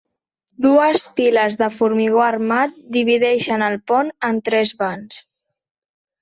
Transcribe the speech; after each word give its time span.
Dues 0.65 1.03
piles 1.19 1.57
de 1.59 1.67
formigó 1.75 2.23
armat 2.27 2.73
divideixen 2.97 3.65
el 3.67 3.77
pont 3.93 4.11
en 4.31 4.41
tres 4.49 4.73
vans. 4.83 5.21